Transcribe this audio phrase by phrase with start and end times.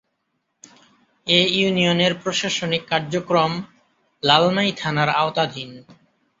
[1.27, 3.51] এ ইউনিয়নের প্রশাসনিক কার্যক্রম
[4.23, 5.69] লালমাই থানার আওতাধীন।